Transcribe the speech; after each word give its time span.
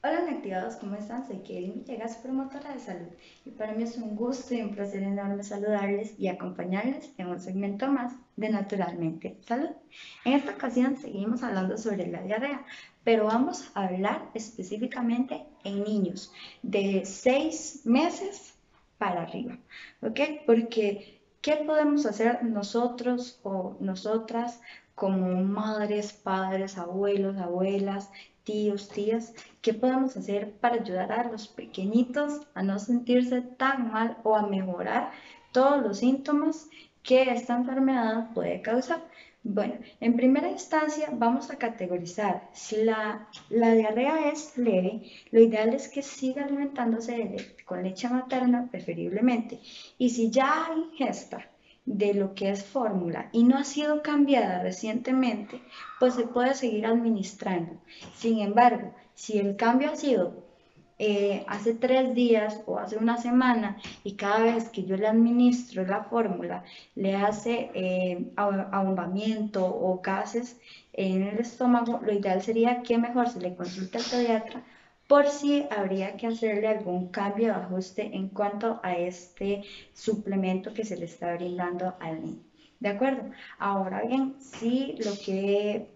Hola 0.00 0.20
Inactivados, 0.28 0.76
¿cómo 0.76 0.94
están? 0.94 1.26
Soy 1.26 1.38
Kelly 1.38 1.72
Villegas, 1.72 2.18
promotora 2.18 2.72
de 2.72 2.78
salud, 2.78 3.08
y 3.44 3.50
para 3.50 3.72
mí 3.72 3.82
es 3.82 3.96
un 3.96 4.14
gusto 4.14 4.54
y 4.54 4.62
un 4.62 4.72
placer 4.72 5.02
enorme 5.02 5.42
saludarles 5.42 6.14
y 6.16 6.28
acompañarles 6.28 7.10
en 7.18 7.26
un 7.26 7.40
segmento 7.40 7.88
más 7.88 8.12
de 8.36 8.48
Naturalmente 8.48 9.36
Salud. 9.44 9.70
En 10.24 10.34
esta 10.34 10.52
ocasión 10.52 10.96
seguimos 10.96 11.42
hablando 11.42 11.76
sobre 11.76 12.06
la 12.06 12.22
diarrea, 12.22 12.64
pero 13.02 13.24
vamos 13.24 13.72
a 13.74 13.86
hablar 13.86 14.30
específicamente 14.34 15.44
en 15.64 15.82
niños 15.82 16.32
de 16.62 17.02
6 17.04 17.82
meses 17.84 18.54
para 18.98 19.22
arriba, 19.22 19.58
¿ok? 20.00 20.20
Porque, 20.46 21.20
¿qué 21.40 21.56
podemos 21.66 22.06
hacer 22.06 22.44
nosotros 22.44 23.40
o 23.42 23.76
nosotras 23.80 24.60
como 24.98 25.42
madres, 25.42 26.12
padres, 26.12 26.76
abuelos, 26.76 27.36
abuelas, 27.36 28.10
tíos, 28.42 28.88
tías, 28.88 29.32
¿qué 29.62 29.72
podemos 29.72 30.16
hacer 30.16 30.52
para 30.60 30.76
ayudar 30.76 31.12
a 31.12 31.30
los 31.30 31.46
pequeñitos 31.48 32.42
a 32.54 32.62
no 32.62 32.78
sentirse 32.78 33.42
tan 33.42 33.92
mal 33.92 34.16
o 34.24 34.34
a 34.34 34.46
mejorar 34.46 35.12
todos 35.52 35.82
los 35.82 35.98
síntomas 35.98 36.68
que 37.02 37.30
esta 37.30 37.56
enfermedad 37.56 38.32
puede 38.34 38.60
causar? 38.60 39.04
Bueno, 39.44 39.74
en 40.00 40.16
primera 40.16 40.50
instancia 40.50 41.08
vamos 41.12 41.50
a 41.50 41.58
categorizar. 41.58 42.48
Si 42.52 42.82
la, 42.82 43.28
diarrea 43.50 44.30
es 44.32 44.58
leve, 44.58 45.12
lo 45.30 45.40
ideal 45.40 45.74
es 45.74 45.88
que 45.88 46.02
siga 46.02 46.44
alimentándose 46.44 47.54
con 47.64 47.82
leche 47.84 48.08
materna 48.08 48.68
preferiblemente. 48.70 49.60
Y 49.96 50.10
si 50.10 50.30
ya 50.30 50.66
hay 50.66 50.80
ingesta 50.90 51.48
de 51.88 52.12
lo 52.12 52.34
que 52.34 52.50
es 52.50 52.64
fórmula 52.64 53.30
y 53.32 53.44
no 53.44 53.56
ha 53.56 53.64
sido 53.64 54.02
cambiada 54.02 54.62
recientemente, 54.62 55.62
pues 55.98 56.14
se 56.14 56.26
puede 56.26 56.54
seguir 56.54 56.86
administrando. 56.86 57.72
Sin 58.14 58.40
embargo, 58.40 58.94
si 59.14 59.38
el 59.38 59.56
cambio 59.56 59.90
ha 59.90 59.96
sido 59.96 60.46
eh, 60.98 61.44
hace 61.48 61.74
tres 61.74 62.14
días 62.14 62.60
o 62.66 62.78
hace 62.78 62.96
una 62.96 63.16
semana 63.16 63.78
y 64.04 64.12
cada 64.16 64.40
vez 64.40 64.68
que 64.68 64.84
yo 64.84 64.96
le 64.96 65.06
administro 65.06 65.86
la 65.86 66.04
fórmula 66.04 66.64
le 66.94 67.14
hace 67.16 67.70
eh, 67.74 68.32
o 68.36 70.00
gases 70.02 70.60
en 70.92 71.22
el 71.22 71.38
estómago, 71.38 72.00
lo 72.04 72.12
ideal 72.12 72.42
sería 72.42 72.82
que 72.82 72.98
mejor 72.98 73.30
se 73.30 73.40
le 73.40 73.54
consulte 73.54 73.98
al 73.98 74.04
pediatra 74.04 74.62
por 75.08 75.26
si 75.26 75.66
habría 75.70 76.16
que 76.16 76.28
hacerle 76.28 76.68
algún 76.68 77.08
cambio 77.10 77.52
o 77.52 77.56
ajuste 77.56 78.02
en 78.14 78.28
cuanto 78.28 78.78
a 78.82 78.96
este 78.96 79.62
suplemento 79.92 80.72
que 80.72 80.84
se 80.84 80.96
le 80.96 81.06
está 81.06 81.34
brindando 81.34 81.96
al 81.98 82.22
niño. 82.22 82.42
¿De 82.78 82.90
acuerdo? 82.90 83.22
Ahora 83.58 84.02
bien, 84.02 84.36
si 84.38 84.96
lo 85.04 85.12
que 85.24 85.88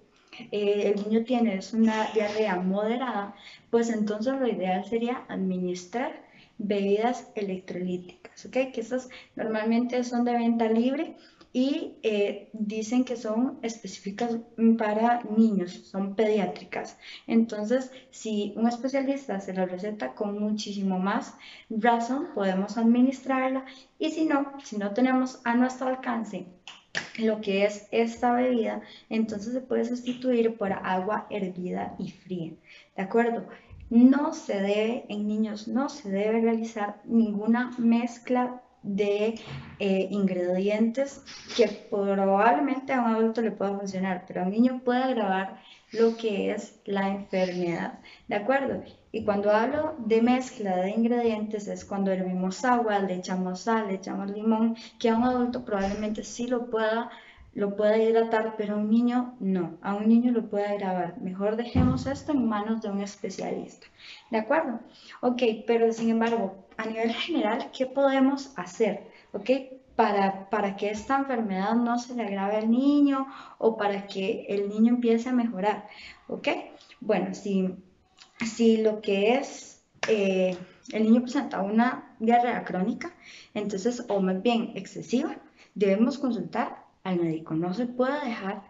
eh, 0.51 0.95
el 0.95 0.97
niño 1.05 1.25
tiene 1.25 1.57
es 1.57 1.75
una 1.75 2.11
diarrea 2.15 2.57
moderada, 2.57 3.35
pues 3.71 3.91
entonces 3.91 4.35
lo 4.35 4.49
ideal 4.49 4.85
sería 4.85 5.25
administrar 5.29 6.13
bebidas 6.59 7.31
electrolíticas, 7.35 8.47
¿ok? 8.47 8.73
Que 8.73 8.81
esas 8.81 9.11
normalmente 9.37 10.03
son 10.05 10.25
de 10.25 10.33
venta 10.33 10.69
libre 10.69 11.17
y 11.53 11.97
eh, 12.03 12.49
dicen 12.53 13.05
que 13.05 13.17
son 13.17 13.59
específicas 13.63 14.39
para 14.79 15.23
niños, 15.37 15.73
son 15.73 16.15
pediátricas. 16.15 16.97
Entonces, 17.27 17.91
si 18.11 18.55
un 18.57 18.69
especialista 18.69 19.39
se 19.41 19.53
la 19.53 19.67
receta 19.67 20.15
con 20.15 20.39
muchísimo 20.39 20.99
más 20.99 21.35
razón, 21.69 22.29
podemos 22.35 22.79
administrarla 22.79 23.67
y 23.99 24.11
si 24.11 24.25
no, 24.25 24.53
si 24.65 24.79
no 24.79 24.95
tenemos 24.95 25.41
a 25.45 25.55
nuestro 25.55 25.89
alcance 25.89 26.47
lo 27.19 27.41
que 27.41 27.65
es 27.65 27.89
esta 27.91 28.33
bebida, 28.35 28.83
entonces 29.09 29.53
se 29.53 29.61
puede 29.61 29.85
sustituir 29.85 30.57
por 30.57 30.73
agua 30.73 31.27
hervida 31.31 31.95
y 31.99 32.11
fría. 32.11 32.53
¿De 32.97 33.03
acuerdo? 33.03 33.47
No 33.91 34.33
se 34.33 34.55
debe, 34.55 35.05
en 35.09 35.27
niños 35.27 35.69
no 35.69 35.89
se 35.89 36.11
debe 36.11 36.41
realizar 36.41 37.01
ninguna 37.05 37.73
mezcla 37.79 38.63
de 38.83 39.41
eh, 39.79 40.09
ingredientes 40.11 41.23
que 41.57 41.69
probablemente 41.91 42.93
a 42.93 43.01
un 43.01 43.15
adulto 43.15 43.41
le 43.43 43.53
pueda 43.53 43.79
funcionar, 43.79 44.25
pero 44.27 44.43
a 44.43 44.45
un 44.45 44.51
niño 44.51 44.81
puede 44.85 45.03
agravar 45.03 45.61
lo 45.93 46.17
que 46.17 46.53
es 46.53 46.81
la 46.85 47.09
enfermedad, 47.09 47.99
¿de 48.27 48.37
acuerdo? 48.37 48.83
Y 49.13 49.25
cuando 49.25 49.51
hablo 49.51 49.95
de 49.99 50.23
mezcla 50.23 50.77
de 50.77 50.91
ingredientes 50.91 51.69
es 51.69 51.85
cuando 51.85 52.11
hervimos 52.11 52.65
agua, 52.65 52.99
le 53.01 53.15
echamos 53.17 53.61
sal, 53.61 53.89
le 53.89 53.95
echamos 53.95 54.31
limón, 54.31 54.75
que 54.99 55.11
a 55.11 55.17
un 55.17 55.25
adulto 55.25 55.65
probablemente 55.65 56.25
sí 56.25 56.47
lo 56.47 56.71
pueda 56.71 57.11
lo 57.55 57.77
pueda 57.77 57.99
hidratar, 57.99 58.55
pero 58.57 58.75
a 58.75 58.79
un 58.79 58.91
niño 58.91 59.35
no, 59.41 59.77
a 59.83 59.95
un 59.95 60.09
niño 60.09 60.33
lo 60.33 60.49
puede 60.49 60.67
agravar. 60.67 61.19
Mejor 61.21 61.57
dejemos 61.57 62.07
esto 62.07 62.33
en 62.33 62.47
manos 62.47 62.81
de 62.81 62.91
un 62.91 63.01
especialista. 63.01 63.87
¿De 64.31 64.39
acuerdo? 64.39 64.81
Ok, 65.21 65.43
pero 65.67 65.93
sin 65.93 66.11
embargo, 66.11 66.67
a 66.77 66.87
nivel 66.87 67.13
general, 67.13 67.71
¿qué 67.77 67.87
podemos 67.87 68.53
hacer? 68.57 69.07
¿Ok? 69.33 69.51
Para, 69.97 70.49
para 70.49 70.77
que 70.77 70.91
esta 70.91 71.19
enfermedad 71.19 71.75
no 71.75 71.99
se 71.99 72.15
le 72.15 72.23
agrave 72.23 72.57
al 72.57 72.71
niño 72.71 73.27
o 73.59 73.77
para 73.77 74.07
que 74.07 74.47
el 74.49 74.71
niño 74.71 74.95
empiece 74.95 75.29
a 75.29 75.33
mejorar. 75.33 75.87
¿Ok? 76.29 76.49
Bueno, 77.01 77.35
si, 77.35 77.75
si 78.45 78.79
lo 78.79 79.01
que 79.01 79.35
es... 79.35 79.85
Eh, 80.09 80.57
el 80.93 81.05
niño 81.05 81.23
presenta 81.23 81.63
una 81.63 82.17
diarrea 82.19 82.65
crónica, 82.65 83.15
entonces, 83.55 84.05
o 84.09 84.21
más 84.21 84.43
bien 84.43 84.73
excesiva, 84.75 85.37
debemos 85.75 86.19
consultar 86.19 86.82
al 87.05 87.21
médico. 87.21 87.55
No 87.55 87.75
se 87.75 87.87
puede 87.87 88.25
dejar 88.27 88.63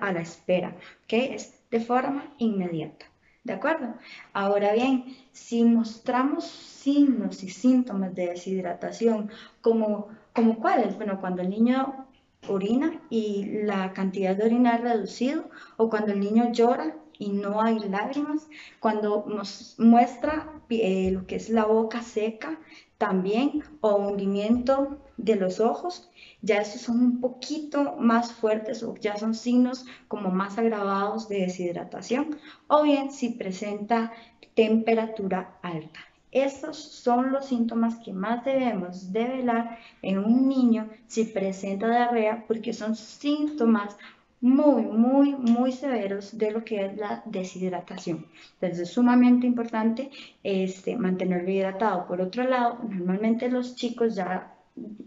a 0.00 0.12
la 0.12 0.20
espera, 0.20 0.76
¿ok? 1.04 1.12
Es 1.12 1.62
de 1.70 1.80
forma 1.80 2.32
inmediata. 2.38 3.06
¿De 3.44 3.52
acuerdo? 3.54 3.94
Ahora 4.32 4.72
bien, 4.72 5.16
si 5.32 5.64
mostramos 5.64 6.44
signos 6.44 7.42
y 7.42 7.48
síntomas 7.48 8.14
de 8.14 8.28
deshidratación, 8.28 9.30
como, 9.62 10.08
como 10.34 10.58
cuáles, 10.58 10.96
bueno, 10.96 11.20
cuando 11.20 11.42
el 11.42 11.50
niño 11.50 12.06
orina 12.46 13.00
y 13.10 13.62
la 13.62 13.92
cantidad 13.92 14.36
de 14.36 14.44
orina 14.44 14.76
es 14.76 14.82
reducido, 14.82 15.48
o 15.76 15.88
cuando 15.88 16.12
el 16.12 16.20
niño 16.20 16.52
llora 16.52 16.94
y 17.18 17.30
no 17.30 17.62
hay 17.62 17.78
lágrimas, 17.78 18.48
cuando 18.80 19.24
nos 19.26 19.76
muestra 19.78 20.57
eh, 20.70 21.10
lo 21.10 21.26
que 21.26 21.36
es 21.36 21.48
la 21.50 21.64
boca 21.64 22.02
seca 22.02 22.58
también, 22.98 23.62
o 23.80 23.94
hundimiento 23.94 24.98
de 25.16 25.36
los 25.36 25.60
ojos, 25.60 26.10
ya 26.42 26.60
esos 26.60 26.82
son 26.82 27.00
un 27.00 27.20
poquito 27.20 27.96
más 27.98 28.32
fuertes 28.32 28.82
o 28.82 28.94
ya 28.96 29.16
son 29.16 29.34
signos 29.34 29.86
como 30.08 30.30
más 30.30 30.58
agravados 30.58 31.28
de 31.28 31.40
deshidratación 31.40 32.38
o 32.66 32.82
bien 32.82 33.10
si 33.10 33.30
presenta 33.30 34.12
temperatura 34.54 35.58
alta. 35.62 36.00
Estos 36.30 36.76
son 36.76 37.32
los 37.32 37.46
síntomas 37.46 37.96
que 38.04 38.12
más 38.12 38.44
debemos 38.44 39.12
de 39.12 39.24
velar 39.24 39.78
en 40.02 40.18
un 40.18 40.48
niño 40.48 40.90
si 41.06 41.24
presenta 41.24 41.88
diarrea 41.88 42.44
porque 42.46 42.72
son 42.72 42.94
síntomas 42.94 43.96
muy, 44.40 44.82
muy, 44.82 45.34
muy 45.34 45.72
severos 45.72 46.36
de 46.38 46.50
lo 46.52 46.64
que 46.64 46.84
es 46.86 46.96
la 46.96 47.22
deshidratación. 47.24 48.26
Entonces 48.54 48.88
es 48.88 48.90
sumamente 48.90 49.46
importante 49.46 50.10
este, 50.42 50.96
mantenerlo 50.96 51.50
hidratado. 51.50 52.06
Por 52.06 52.20
otro 52.20 52.44
lado, 52.44 52.78
normalmente 52.88 53.50
los 53.50 53.74
chicos 53.74 54.14
ya 54.14 54.54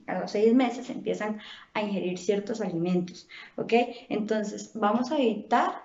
a 0.07 0.19
los 0.19 0.31
seis 0.31 0.53
meses 0.53 0.89
empiezan 0.89 1.39
a 1.73 1.81
ingerir 1.81 2.17
ciertos 2.17 2.59
alimentos, 2.59 3.27
¿ok? 3.55 3.73
Entonces 4.09 4.71
vamos 4.73 5.11
a 5.11 5.17
evitar 5.17 5.83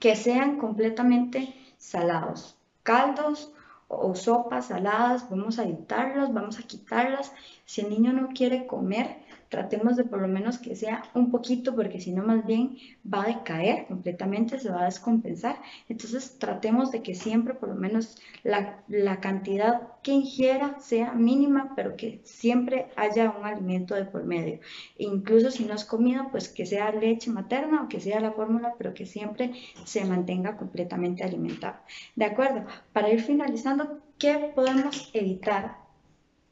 que 0.00 0.16
sean 0.16 0.58
completamente 0.58 1.54
salados, 1.76 2.56
caldos 2.82 3.52
o 3.88 4.14
sopas 4.14 4.66
saladas, 4.66 5.28
vamos 5.30 5.58
a 5.58 5.64
evitarlas, 5.64 6.32
vamos 6.32 6.58
a 6.58 6.62
quitarlas. 6.62 7.32
Si 7.64 7.80
el 7.80 7.90
niño 7.90 8.12
no 8.12 8.28
quiere 8.28 8.66
comer, 8.66 9.18
tratemos 9.48 9.96
de 9.96 10.04
por 10.04 10.20
lo 10.20 10.28
menos 10.28 10.58
que 10.58 10.76
sea 10.76 11.04
un 11.14 11.30
poquito, 11.30 11.74
porque 11.74 12.00
si 12.00 12.12
no 12.12 12.22
más 12.22 12.46
bien 12.46 12.76
va 13.02 13.22
a 13.22 13.26
decaer 13.26 13.86
completamente, 13.86 14.58
se 14.58 14.70
va 14.70 14.82
a 14.82 14.86
descompensar. 14.86 15.56
Entonces 15.88 16.38
tratemos 16.38 16.90
de 16.90 17.02
que 17.02 17.14
siempre 17.14 17.54
por 17.54 17.70
lo 17.70 17.74
menos 17.74 18.18
la, 18.42 18.82
cantidad 19.20 19.88
que 20.02 20.12
ingiera 20.12 20.78
sea 20.80 21.12
mínima, 21.12 21.72
pero 21.74 21.96
que 21.96 22.20
siempre 22.24 22.86
haya 22.96 23.30
un 23.30 23.44
alimento 23.44 23.94
de 23.94 24.04
por 24.04 24.24
medio. 24.24 24.60
Incluso 24.98 25.50
si 25.50 25.64
no 25.64 25.74
es 25.74 25.84
comida, 25.84 26.28
pues 26.30 26.48
que 26.48 26.66
sea 26.66 26.92
leche 26.92 27.30
materna 27.30 27.82
o 27.82 27.88
que 27.88 28.00
sea 28.00 28.20
la 28.20 28.32
fórmula, 28.32 28.74
pero 28.78 28.94
que 28.94 29.06
siempre 29.06 29.52
se 29.84 30.04
mantenga 30.04 30.56
completamente 30.56 31.24
alimentado. 31.24 31.78
¿De 32.14 32.24
acuerdo? 32.24 32.64
Para 32.92 33.10
ir 33.10 33.22
finalizando, 33.22 34.00
¿qué 34.18 34.52
podemos 34.54 35.10
evitar 35.14 35.87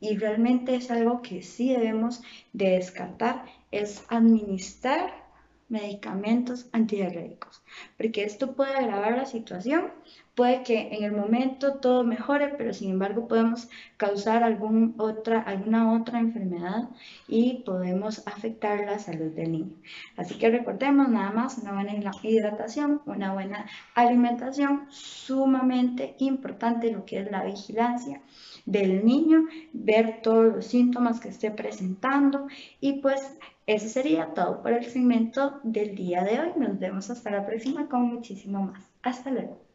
y 0.01 0.17
realmente 0.17 0.75
es 0.75 0.91
algo 0.91 1.23
que 1.23 1.43
sí 1.43 1.73
debemos 1.73 2.23
de 2.53 2.71
descartar, 2.71 3.45
es 3.71 4.05
administrar 4.09 5.27
medicamentos 5.69 6.69
antidiarreicos, 6.73 7.63
porque 7.97 8.25
esto 8.25 8.55
puede 8.55 8.75
agravar 8.75 9.17
la 9.17 9.27
situación, 9.27 9.91
puede 10.37 10.63
que 10.63 10.95
en 10.95 11.03
el 11.03 11.13
momento 11.13 11.79
todo 11.81 12.05
mejore, 12.05 12.49
pero 12.59 12.75
sin 12.75 12.91
embargo 12.91 13.27
podemos 13.27 13.69
causar 13.97 14.43
alguna 14.45 14.93
otra 15.93 16.21
enfermedad 16.21 16.91
y 17.27 17.63
podemos 17.65 18.23
afectar 18.29 18.81
la 18.85 18.99
salud 18.99 19.33
del 19.33 19.53
niño. 19.53 19.73
Así 20.17 20.39
que 20.39 20.51
recordemos 20.51 21.09
nada 21.09 21.31
más 21.33 21.57
una 21.59 21.73
buena 21.73 21.95
hidratación, 22.23 23.01
una 23.07 23.33
buena 23.33 23.67
alimentación, 23.95 24.87
sumamente 24.91 26.17
importante 26.19 26.93
lo 26.93 27.07
que 27.07 27.21
es 27.21 27.31
la 27.31 27.43
vigilancia 27.43 28.21
del 28.67 29.07
niño, 29.07 29.47
ver 29.73 30.21
todos 30.23 30.55
los 30.55 30.67
síntomas 30.67 31.19
que 31.19 31.31
esté 31.31 31.51
presentando 31.51 32.47
y 32.79 33.01
pues 33.01 33.39
eso 33.67 33.89
sería 33.89 34.35
todo 34.35 34.63
por 34.63 34.73
el 34.73 34.85
segmento 34.85 35.61
del 35.63 35.95
día 35.95 36.23
de 36.25 36.41
hoy. 36.41 36.49
Nos 36.57 36.79
vemos 36.79 37.09
hasta 37.09 37.31
la 37.31 37.47
próxima 37.47 37.89
con 37.89 38.03
muchísimo 38.03 38.63
más. 38.63 38.85
Hasta 39.03 39.31
luego. 39.31 39.66